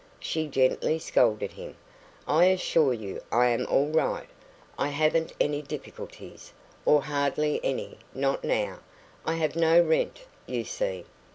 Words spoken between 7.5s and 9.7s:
any not now. I have